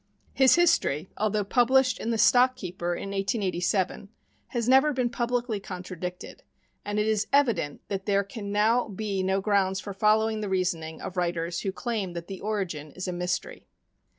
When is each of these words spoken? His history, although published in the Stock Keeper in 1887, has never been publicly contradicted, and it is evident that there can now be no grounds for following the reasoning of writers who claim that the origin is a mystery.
His 0.33 0.55
history, 0.55 1.11
although 1.15 1.43
published 1.43 1.99
in 1.99 2.09
the 2.09 2.17
Stock 2.17 2.55
Keeper 2.55 2.95
in 2.95 3.11
1887, 3.11 4.09
has 4.47 4.67
never 4.67 4.93
been 4.93 5.11
publicly 5.11 5.59
contradicted, 5.59 6.41
and 6.83 6.97
it 6.97 7.05
is 7.05 7.27
evident 7.31 7.81
that 7.87 8.07
there 8.07 8.23
can 8.23 8.51
now 8.51 8.87
be 8.87 9.21
no 9.21 9.41
grounds 9.41 9.79
for 9.79 9.93
following 9.93 10.41
the 10.41 10.49
reasoning 10.49 11.03
of 11.03 11.17
writers 11.17 11.59
who 11.59 11.71
claim 11.71 12.13
that 12.13 12.25
the 12.25 12.41
origin 12.41 12.91
is 12.93 13.07
a 13.07 13.13
mystery. 13.13 13.67